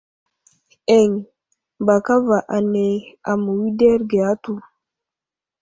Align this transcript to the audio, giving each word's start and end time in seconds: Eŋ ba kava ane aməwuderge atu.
Eŋ 0.97 1.09
ba 1.85 1.95
kava 2.05 2.37
ane 2.55 2.85
aməwuderge 3.31 4.19
atu. 4.31 4.53